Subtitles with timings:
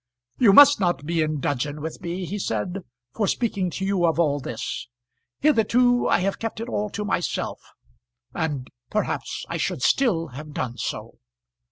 [0.39, 2.79] "You must not be in dudgeon with me," he said,
[3.13, 4.87] "for speaking to you of all this.
[5.41, 7.59] Hitherto I have kept it all to myself,
[8.33, 11.19] and perhaps I should still have done so."